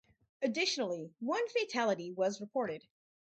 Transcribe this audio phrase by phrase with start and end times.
[0.41, 2.87] Additionally, one fatality was reported.